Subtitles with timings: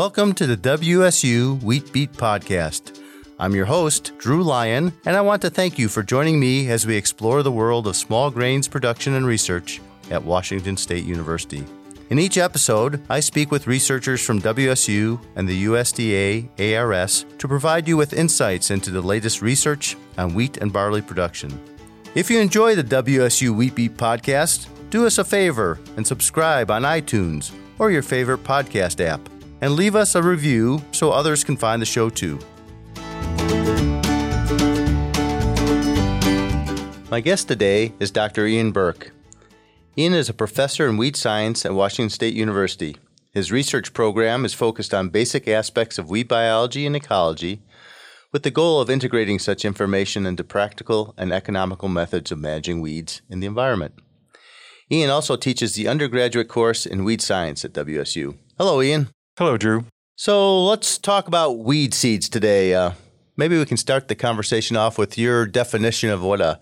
[0.00, 3.02] Welcome to the WSU Wheat Beat Podcast.
[3.38, 6.86] I'm your host, Drew Lyon, and I want to thank you for joining me as
[6.86, 9.78] we explore the world of small grains production and research
[10.10, 11.66] at Washington State University.
[12.08, 16.48] In each episode, I speak with researchers from WSU and the USDA
[16.78, 21.50] ARS to provide you with insights into the latest research on wheat and barley production.
[22.14, 26.84] If you enjoy the WSU Wheat Beat podcast, do us a favor and subscribe on
[26.84, 29.20] iTunes or your favorite podcast app,
[29.60, 32.38] and leave us a review so others can find the show too.
[37.10, 38.46] My guest today is Dr.
[38.46, 39.12] Ian Burke.
[39.98, 42.96] Ian is a professor in weed science at Washington State University.
[43.32, 47.62] His research program is focused on basic aspects of wheat biology and ecology,
[48.32, 53.22] with the goal of integrating such information into practical and economical methods of managing weeds
[53.28, 53.94] in the environment.
[54.90, 58.36] Ian also teaches the undergraduate course in weed science at WSU.
[58.56, 59.08] Hello, Ian.
[59.40, 59.86] Hello, Drew.
[60.16, 62.74] So let's talk about weed seeds today.
[62.74, 62.90] Uh,
[63.38, 66.60] maybe we can start the conversation off with your definition of what a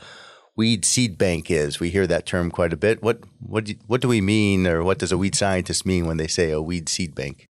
[0.55, 1.81] weed seed bank is.
[1.81, 3.03] We hear that term quite a bit.
[3.03, 6.19] What what do, what do we mean, or what does a weed scientist mean when
[6.19, 7.47] they say a weed seed bank?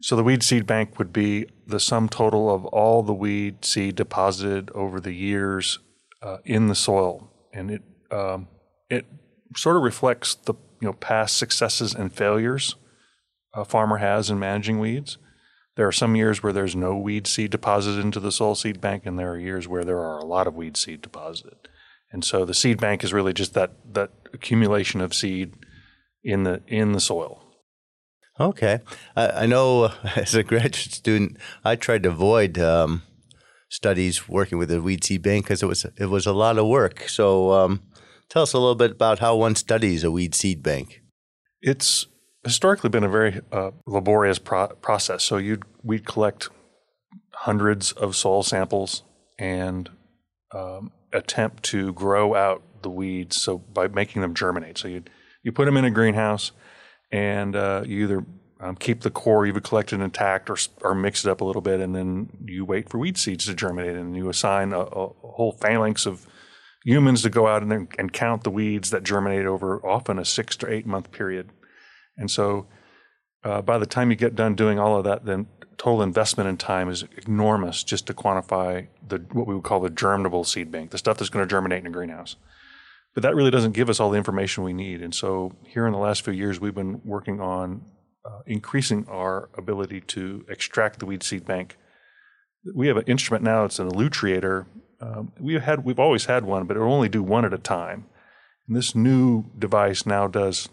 [0.00, 3.96] So the weed seed bank would be the sum total of all the weed seed
[3.96, 5.78] deposited over the years
[6.22, 8.48] uh, in the soil, and it um,
[8.88, 9.04] it
[9.54, 12.76] sort of reflects the you know past successes and failures
[13.54, 15.18] a farmer has in managing weeds.
[15.76, 19.06] There are some years where there's no weed seed deposited into the soil seed bank,
[19.06, 21.68] and there are years where there are a lot of weed seed deposited.
[22.12, 25.54] And so the seed bank is really just that that accumulation of seed
[26.22, 27.42] in the in the soil.
[28.38, 28.80] Okay,
[29.16, 33.02] I, I know as a graduate student, I tried to avoid um,
[33.68, 36.66] studies working with the weed seed bank because it was it was a lot of
[36.66, 37.08] work.
[37.08, 37.82] So, um,
[38.28, 41.02] tell us a little bit about how one studies a weed seed bank.
[41.60, 42.06] It's
[42.44, 45.24] historically been a very uh, laborious pro- process.
[45.24, 46.48] So you'd we'd collect
[47.32, 49.02] hundreds of soil samples
[49.38, 49.90] and
[50.52, 54.78] um, attempt to grow out the weeds so by making them germinate.
[54.78, 55.02] So you
[55.42, 56.52] you put them in a greenhouse
[57.10, 58.24] and uh, you either
[58.60, 61.80] um, keep the core you've collected intact or or mix it up a little bit,
[61.80, 65.52] and then you wait for weed seeds to germinate, and you assign a, a whole
[65.60, 66.26] phalanx of
[66.84, 70.56] humans to go out and, and count the weeds that germinate over often a six
[70.56, 71.50] to eight month period.
[72.16, 72.66] And so
[73.44, 76.56] uh, by the time you get done doing all of that, then total investment in
[76.56, 80.90] time is enormous just to quantify the what we would call the germinable seed bank,
[80.90, 82.36] the stuff that's going to germinate in a greenhouse.
[83.12, 85.00] But that really doesn't give us all the information we need.
[85.00, 87.84] And so here in the last few years, we've been working on
[88.24, 91.76] uh, increasing our ability to extract the weed seed bank.
[92.74, 94.66] We have an instrument now; it's an elutriator.
[95.00, 97.58] Um, we had we've always had one, but it will only do one at a
[97.58, 98.06] time.
[98.66, 100.70] And this new device now does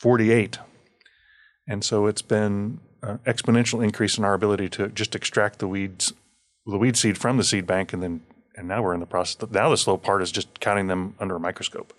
[0.00, 0.58] 48.
[1.68, 6.12] And so it's been an exponential increase in our ability to just extract the weeds,
[6.66, 8.22] the weed seed from the seed bank, and then
[8.56, 9.50] and now we're in the process.
[9.50, 11.92] Now the slow part is just counting them under a microscope,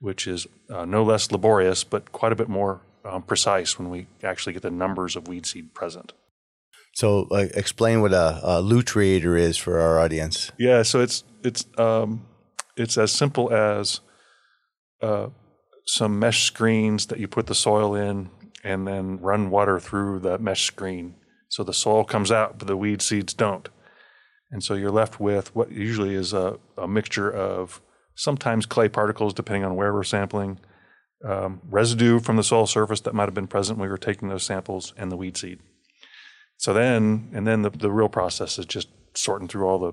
[0.00, 4.06] which is uh, no less laborious, but quite a bit more um, precise when we
[4.22, 6.12] actually get the numbers of weed seed present.
[6.94, 10.50] So, uh, explain what a, a elutriator is for our audience.
[10.58, 12.26] Yeah, so it's it's um,
[12.76, 14.00] it's as simple as
[15.00, 15.28] uh,
[15.86, 18.30] some mesh screens that you put the soil in
[18.62, 21.14] and then run water through the mesh screen.
[21.48, 23.68] So the soil comes out, but the weed seeds don't.
[24.50, 27.80] And so you're left with what usually is a, a mixture of
[28.14, 30.58] sometimes clay particles, depending on where we're sampling,
[31.24, 34.28] um, residue from the soil surface that might have been present when we were taking
[34.28, 35.60] those samples, and the weed seed.
[36.56, 39.92] So then, and then the, the real process is just sorting through all the,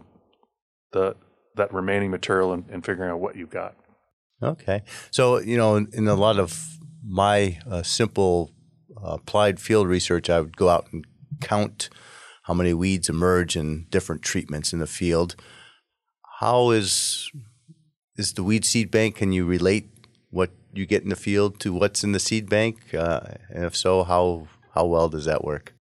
[0.91, 1.15] the
[1.55, 3.75] that remaining material and, and figuring out what you've got.
[4.41, 4.83] Okay.
[5.11, 8.51] So, you know, in, in a lot of my uh, simple
[8.95, 11.05] uh, applied field research, I would go out and
[11.41, 11.89] count
[12.43, 15.35] how many weeds emerge in different treatments in the field.
[16.39, 17.31] How is
[18.15, 19.15] is the weed seed bank?
[19.15, 19.89] Can you relate
[20.29, 22.93] what you get in the field to what's in the seed bank?
[22.93, 25.73] Uh, and if so, how how well does that work?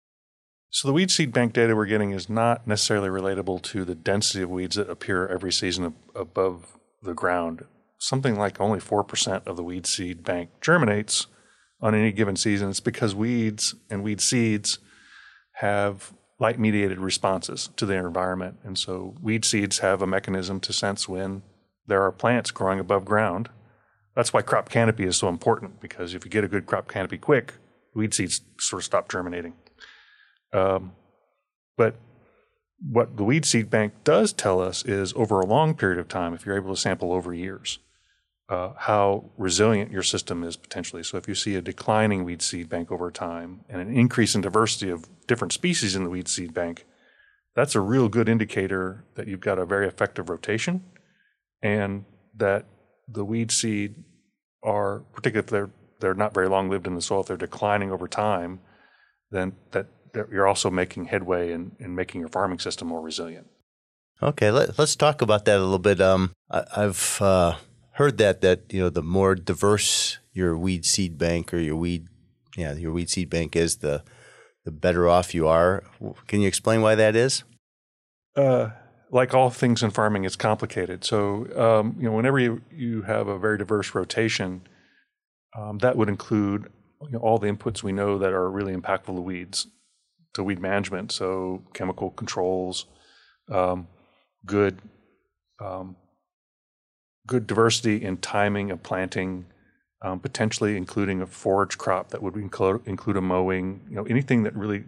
[0.71, 4.43] So the weed seed bank data we're getting is not necessarily relatable to the density
[4.43, 7.65] of weeds that appear every season above the ground.
[8.05, 11.27] Something like only 4% of the weed seed bank germinates
[11.81, 12.69] on any given season.
[12.69, 14.79] It's because weeds and weed seeds
[15.55, 18.59] have light mediated responses to their environment.
[18.63, 21.45] And so weed seeds have a mechanism to sense when
[21.87, 23.49] there are plants growing above ground.
[24.15, 27.17] That's why crop canopy is so important because if you get a good crop canopy
[27.17, 27.55] quick,
[27.95, 29.55] weed seeds sort of stop germinating.
[30.53, 30.93] Um,
[31.79, 31.95] but
[32.87, 36.35] what the weed seed bank does tell us is over a long period of time,
[36.35, 37.79] if you're able to sample over years,
[38.49, 41.03] uh, how resilient your system is potentially.
[41.03, 44.43] So if you see a declining weed seed bank over time and an increase in
[44.43, 46.85] diversity of different species in the weed seed bank,
[47.55, 50.85] that's a real good indicator that you've got a very effective rotation
[51.63, 52.05] and
[52.37, 52.67] that
[53.09, 53.95] the weed seed
[54.63, 55.71] are, particularly if they're,
[56.01, 58.61] they're not very long lived in the soil, if they're declining over time,
[59.31, 63.47] then that, that you're also making headway in, in making your farming system more resilient.
[64.23, 66.01] Okay, let, us talk about that a little bit.
[66.01, 67.57] Um, I, have uh,
[67.95, 72.09] heard that that you know the more diverse your weed seed bank or your weed,
[72.57, 74.03] yeah, your weed seed bank is, the
[74.65, 75.85] the better off you are.
[76.27, 77.45] Can you explain why that is?
[78.37, 78.71] Uh,
[79.11, 81.05] like all things in farming, it's complicated.
[81.05, 84.63] So um, you know, whenever you, you have a very diverse rotation,
[85.57, 86.71] um, that would include
[87.03, 89.67] you know, all the inputs we know that are really impactful to weeds,
[90.35, 91.13] to weed management.
[91.13, 92.87] So chemical controls,
[93.51, 93.87] um,
[94.47, 94.81] good
[95.61, 95.97] um,
[97.27, 99.47] good diversity in timing of planting,
[100.03, 104.43] um, potentially including a forage crop that would include, include a mowing, you know, anything
[104.43, 104.85] that really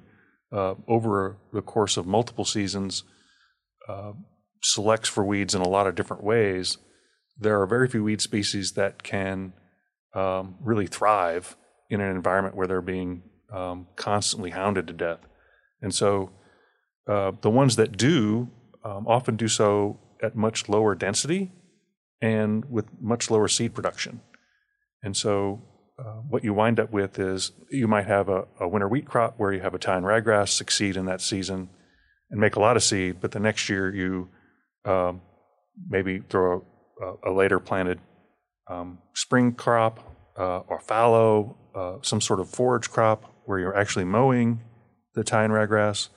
[0.52, 3.04] uh, over the course of multiple seasons
[3.88, 4.12] uh,
[4.62, 6.78] selects for weeds in a lot of different ways.
[7.38, 9.52] There are very few weed species that can
[10.14, 11.56] um, really thrive
[11.90, 13.22] in an environment where they're being
[13.52, 15.20] um, constantly hounded to death.
[15.82, 16.30] And so
[17.06, 18.50] uh, the ones that do
[18.84, 21.52] um, often do so at much lower density
[22.20, 24.20] and with much lower seed production.
[25.02, 25.62] And so
[25.98, 29.34] uh, what you wind up with is you might have a, a, winter wheat crop
[29.38, 31.70] where you have Italian ryegrass succeed in that season
[32.30, 34.28] and make a lot of seed, but the next year you
[34.84, 35.22] um,
[35.88, 36.64] maybe throw
[37.00, 37.98] a, a later planted
[38.68, 40.00] um, spring crop
[40.38, 44.60] uh, or fallow, uh, some sort of forage crop where you're actually mowing
[45.14, 46.08] the Italian ryegrass.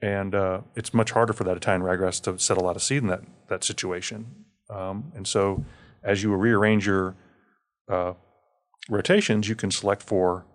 [0.00, 3.02] And uh, it's much harder for that Italian ryegrass to set a lot of seed
[3.02, 4.46] in that, that situation.
[4.72, 5.64] Um, and so
[6.02, 7.14] as you rearrange your
[7.88, 8.14] uh,
[8.88, 10.46] rotations, you can select for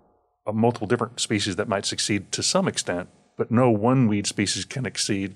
[0.46, 4.66] uh, multiple different species that might succeed to some extent, but no one weed species
[4.66, 5.36] can exceed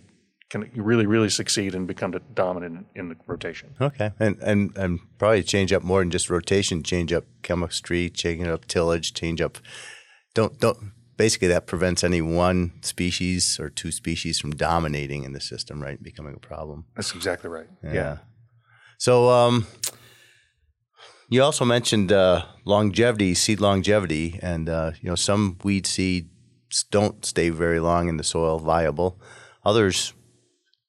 [0.49, 3.73] can really really succeed and become dominant in, in the rotation.
[3.79, 6.83] Okay, and and and probably change up more than just rotation.
[6.83, 9.59] Change up chemistry, change up tillage, change up.
[10.33, 15.39] Don't don't basically that prevents any one species or two species from dominating in the
[15.39, 16.01] system, right?
[16.01, 16.85] Becoming a problem.
[16.95, 17.67] That's exactly right.
[17.83, 17.93] Yeah.
[17.93, 18.17] yeah.
[19.01, 19.65] So um,
[21.27, 27.25] you also mentioned uh, longevity, seed longevity, and uh, you know some weed seeds don't
[27.25, 29.19] stay very long in the soil viable.
[29.65, 30.13] Others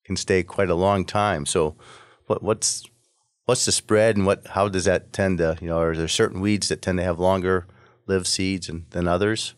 [0.05, 1.47] can stay quite a long time.
[1.47, 1.77] So
[2.27, 2.85] what, what's
[3.47, 5.79] what's the spread, and what how does that tend to you know?
[5.79, 7.67] Are there certain weeds that tend to have longer
[8.07, 9.55] lived seeds and, than others?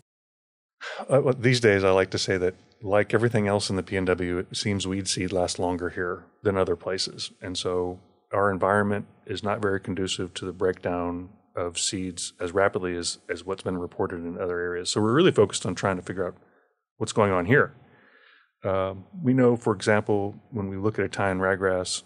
[1.09, 4.57] Uh, these days, I like to say that like everything else in the PNW, it
[4.57, 7.99] seems weed seed lasts longer here than other places, and so
[8.35, 13.45] our environment is not very conducive to the breakdown of seeds as rapidly as, as
[13.45, 14.91] what's been reported in other areas.
[14.91, 16.37] So we're really focused on trying to figure out
[16.99, 17.75] what's going on here.
[18.65, 22.03] Um, we know, for example, when we look at and ryegrass,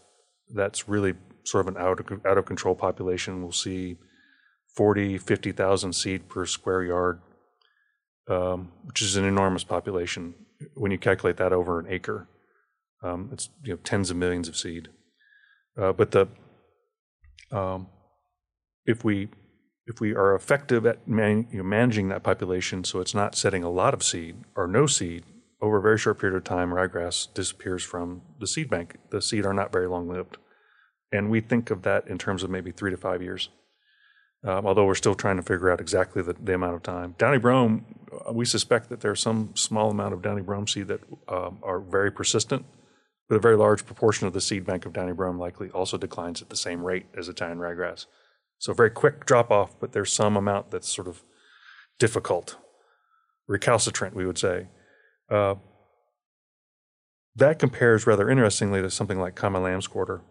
[0.55, 1.15] that's really
[1.45, 3.43] sort of an out of, out of control population.
[3.43, 3.97] We'll see
[4.75, 7.21] 40, 50,000 seed per square yard,
[8.29, 10.35] um, which is an enormous population.
[10.75, 12.29] When you calculate that over an acre,
[13.03, 14.89] um, it's you know, tens of millions of seed.
[15.79, 16.27] Uh, but the
[17.51, 17.87] um,
[18.85, 19.29] if we
[19.87, 23.63] if we are effective at man, you know, managing that population, so it's not setting
[23.63, 25.25] a lot of seed or no seed
[25.63, 28.97] over a very short period of time, ryegrass disappears from the seed bank.
[29.11, 30.37] The seed are not very long lived,
[31.11, 33.49] and we think of that in terms of maybe three to five years.
[34.45, 37.17] Um, although we're still trying to figure out exactly the, the, amount of time.
[37.19, 41.01] Downy brome, uh, we suspect that there's some small amount of downy brome seed that
[41.27, 42.65] um, are very persistent
[43.29, 46.41] but a very large proportion of the seed bank of downy brome likely also declines
[46.41, 48.07] at the same rate as Italian ryegrass.
[48.59, 51.23] So very quick drop off, but there's some amount that's sort of
[51.99, 52.57] difficult,
[53.47, 54.69] recalcitrant, we would say.
[55.31, 55.57] Uh,
[57.37, 60.23] that compares rather interestingly to something like common lamb's quarter,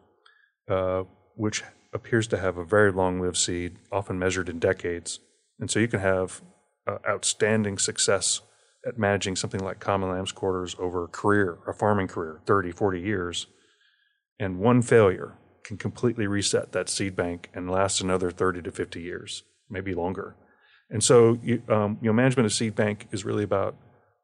[0.68, 1.04] uh,
[1.36, 1.64] which
[1.94, 5.20] appears to have a very long-lived seed, often measured in decades.
[5.60, 6.42] And so you can have
[6.86, 8.42] uh, outstanding success
[8.88, 13.02] at managing something like common lamb's quarters over a career, a farming career, 30, 40
[13.02, 13.48] years.
[14.40, 19.02] And one failure can completely reset that seed bank and last another 30 to 50
[19.02, 20.36] years, maybe longer.
[20.90, 23.76] And so, you, um, you know, management of seed bank is really about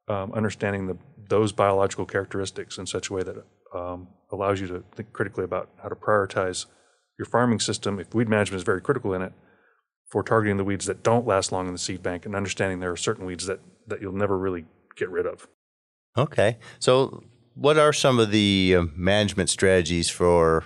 [0.08, 3.44] um, understanding the, those biological characteristics in such a way that
[3.76, 6.68] um, allows you to think critically about how to prioritize
[7.20, 8.00] your farming system.
[8.00, 9.34] If weed management is very critical in it,
[10.14, 12.92] for targeting the weeds that don't last long in the seed bank and understanding there
[12.92, 14.64] are certain weeds that, that you'll never really
[14.96, 15.48] get rid of.
[16.16, 16.60] Okay.
[16.78, 17.24] So,
[17.56, 20.66] what are some of the uh, management strategies for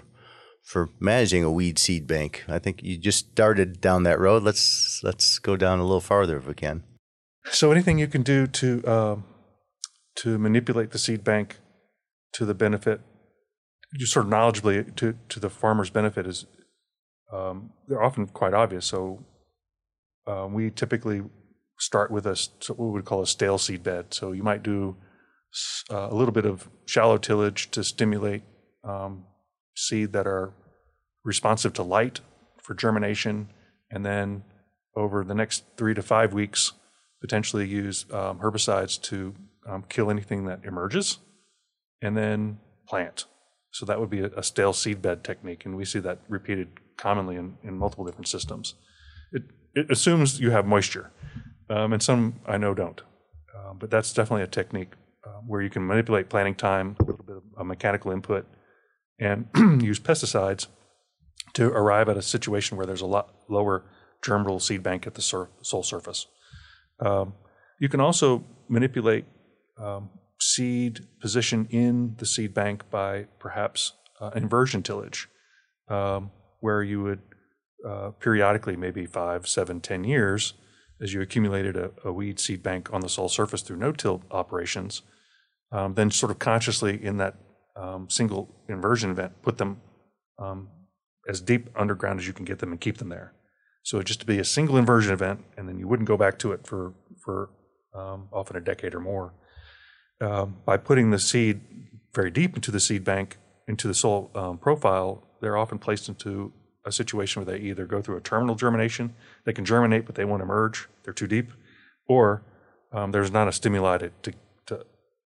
[0.66, 2.44] for managing a weed seed bank?
[2.50, 4.44] I think you just started down that road.
[4.44, 6.84] Let's let's go down a little farther if we can.
[7.50, 9.24] So anything you can do to um,
[10.16, 11.60] to manipulate the seed bank
[12.34, 13.00] to the benefit,
[13.98, 16.46] just sort of knowledgeably to to the farmer's benefit is
[17.32, 18.86] um, they're often quite obvious.
[18.86, 19.24] So
[20.27, 21.24] uh, we typically
[21.79, 22.38] start with a
[22.74, 24.13] what we would call a stale seed bed.
[24.13, 24.96] So you might do
[25.91, 28.43] uh, a little bit of shallow tillage to stimulate
[28.84, 29.25] um,
[29.75, 30.53] seed that are
[31.24, 32.19] responsive to light
[32.62, 33.50] for germination,
[33.91, 34.43] and then
[34.96, 36.74] over the next three to five weeks,
[37.22, 39.34] potentially use um, herbicides to
[39.67, 41.19] um, kill anything that emerges,
[42.01, 43.25] and then plant.
[43.72, 46.69] So that would be a, a, stale seed bed technique, and we see that repeated
[46.98, 48.75] commonly in, in multiple different systems.
[49.31, 49.43] It,
[49.77, 51.12] it assumes you have moisture,
[51.69, 53.01] um, and some I know don't.
[53.55, 54.93] Uh, but that's definitely a technique
[55.25, 58.48] uh, where you can manipulate planting time, a little bit of mechanical input,
[59.19, 59.48] and
[59.84, 60.67] use pesticides
[61.53, 63.84] to arrive at a situation where there's a lot lower
[64.24, 66.27] germinal seed bank at the sur- soil surface.
[67.00, 67.34] Um,
[67.79, 69.25] you can also manipulate
[69.77, 75.29] um, seed position in the seed bank by perhaps uh, inversion tillage,
[75.88, 76.31] um,
[76.62, 77.22] where you would
[77.88, 80.53] uh, periodically, maybe five, seven, ten years,
[81.01, 85.03] as you accumulated a, a weed seed bank on the soil surface through no-till operations,
[85.72, 87.36] um, then sort of consciously in that
[87.75, 89.79] um, single inversion event, put them
[90.39, 90.70] um,
[91.29, 93.34] as deep underground as you can get them and keep them there.
[93.84, 96.51] So just to be a single inversion event, and then you wouldn't go back to
[96.51, 97.50] it for for
[97.96, 99.34] um, often a decade or more.
[100.20, 101.62] Um, by putting the seed
[102.13, 106.51] very deep into the seed bank, into the soil um, profile, they're often placed into
[106.88, 109.13] a situation where they either go through a terminal germination,
[109.44, 111.51] they can germinate but they won't emerge, they're too deep,
[112.08, 112.44] or
[112.94, 114.34] um, there's not a stimuli to, to,
[114.65, 114.86] to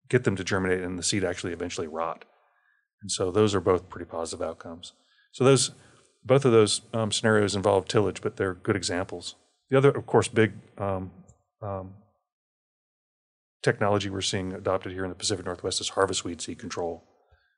[0.09, 2.25] get them to germinate and the seed actually eventually rot.
[3.01, 4.93] And so those are both pretty positive outcomes.
[5.33, 5.71] So those,
[6.25, 9.37] both of those um, scenarios involve tillage, but they're good examples.
[9.71, 11.13] The other, of course, big um,
[11.63, 11.95] um,
[13.63, 17.05] technology we're seeing adopted here in the Pacific Northwest is harvest weed seed control,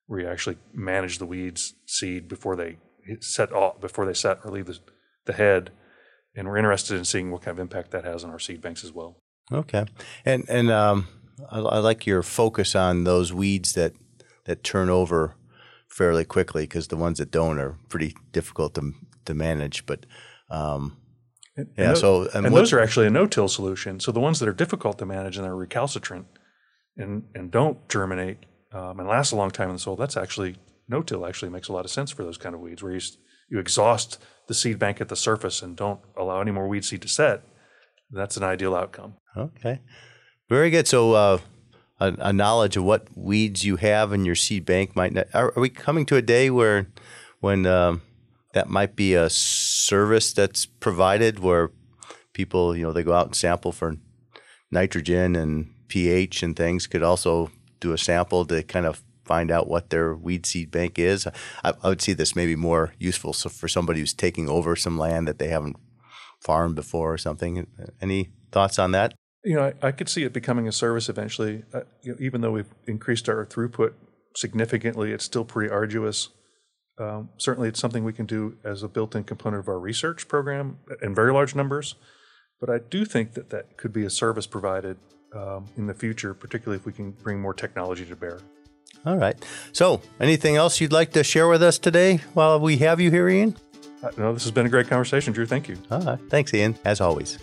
[0.07, 2.77] where you actually manage the weeds seed before they
[3.21, 4.79] set off, before they set or leave the,
[5.25, 5.71] the head.
[6.35, 8.85] And we're interested in seeing what kind of impact that has on our seed banks
[8.85, 9.23] as well.
[9.53, 9.87] Okay,
[10.25, 11.07] and and um,
[11.51, 13.93] I, I like your focus on those weeds that
[14.45, 15.35] that turn over
[15.89, 18.93] fairly quickly because the ones that don't are pretty difficult to
[19.25, 19.87] to manage.
[19.87, 20.05] But
[20.51, 20.97] um,
[21.57, 24.01] and, yeah, and so and, and those are actually a no-till solution.
[24.01, 26.27] So the ones that are difficult to manage and they're recalcitrant
[26.97, 30.57] and and don't germinate um, and last a long time in the soil, that's actually
[30.89, 31.27] no-till.
[31.27, 33.01] Actually makes a lot of sense for those kind of weeds where you
[33.49, 37.03] you exhaust the seed bank at the surface and don't allow any more weed seed
[37.03, 37.43] to set.
[38.11, 39.15] That's an ideal outcome.
[39.37, 39.81] Okay,
[40.49, 40.89] very good.
[40.89, 41.13] So.
[41.13, 41.39] Uh,
[41.99, 45.29] a, a, knowledge of what weeds you have in your seed bank might not.
[45.33, 46.89] Are, are we coming to a day where,
[47.41, 48.03] when um,
[48.53, 51.71] that might be a service that's provided where
[52.33, 53.97] people, you know, they go out and sample for
[54.71, 56.87] nitrogen and pH and things.
[56.87, 57.51] Could also
[57.81, 61.27] do a sample to kind of find out what their weed seed bank is.
[61.65, 64.99] I, I would see this maybe more useful so for somebody who's taking over some
[64.99, 65.77] land that they haven't
[66.41, 67.67] farmed before or something.
[68.01, 69.15] Any thoughts on that?
[69.45, 71.65] You know, I, I could see it becoming a service eventually.
[71.75, 73.95] Uh, you know, even though we've increased our throughput
[74.35, 76.29] significantly, it's still pretty arduous.
[76.99, 80.79] Um, certainly, it's something we can do as a built-in component of our research program
[81.03, 81.95] in very large numbers.
[82.61, 84.97] But I do think that that could be a service provided
[85.35, 88.41] um, in the future, particularly if we can bring more technology to bear.
[89.05, 89.37] All right.
[89.73, 93.29] So, anything else you'd like to share with us today while we have you here,
[93.29, 93.57] Ian?
[94.03, 95.47] Uh, no, this has been a great conversation, Drew.
[95.47, 95.77] Thank you.
[95.91, 96.19] All right.
[96.29, 97.39] Thanks, Ian, as always.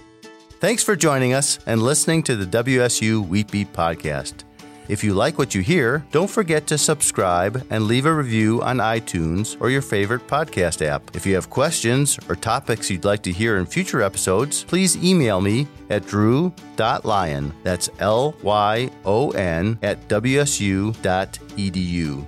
[0.59, 4.43] Thanks for joining us and listening to the WSU Wheat Beat podcast.
[4.89, 8.77] If you like what you hear, don't forget to subscribe and leave a review on
[8.77, 11.15] iTunes or your favorite podcast app.
[11.15, 15.39] If you have questions or topics you'd like to hear in future episodes, please email
[15.39, 20.95] me at drew.lyon, that's L Y O N, at wsu.edu.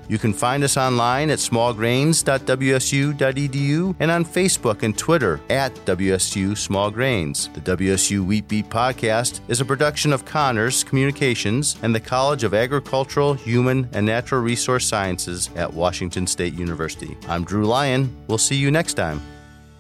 [0.08, 6.92] You can find us online at smallgrains.wsu.edu and on Facebook and Twitter at WSU Small
[6.92, 7.50] Grains.
[7.54, 12.54] The WSU Wheat Beat podcast is a production of CAHNRS Communications and the College of
[12.54, 17.18] Agricultural, Human, and Natural Resource Sciences at Washington State University.
[17.28, 18.16] I'm Drew Lyon.
[18.28, 19.22] We'll see you next time.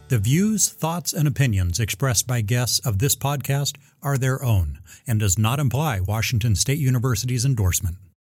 [0.09, 5.19] The views, thoughts, and opinions expressed by guests of this podcast are their own and
[5.19, 7.97] does not imply Washington State University's endorsement.